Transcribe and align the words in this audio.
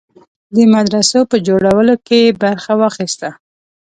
د 0.55 0.57
مدرسو 0.73 1.19
په 1.31 1.37
جوړولو 1.47 1.95
کې 2.07 2.35
برخه 2.43 2.73
واخیسته. 2.81 3.29